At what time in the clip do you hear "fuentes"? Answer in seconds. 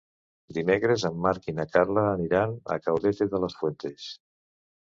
3.61-4.09